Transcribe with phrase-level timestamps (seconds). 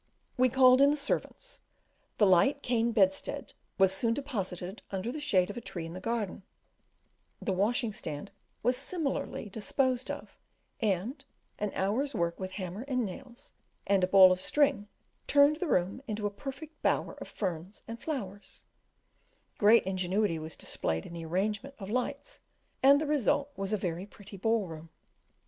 [0.35, 1.61] We called in the servants,
[2.17, 5.99] the light cane bedstead was soon deposited under the shade of a tree in the
[6.01, 6.41] garden,
[7.39, 8.31] the washing stand
[8.63, 10.39] was similarly disposed of,
[10.79, 11.23] and
[11.59, 13.53] an hour's work with hammer and nails
[13.85, 14.87] and a ball of string
[15.27, 18.63] turned the room into a perfect bower of ferns and flowers:
[19.59, 22.41] great ingenuity was displayed in the arrangement of lights,
[22.81, 24.89] and the result was a very pretty ball room.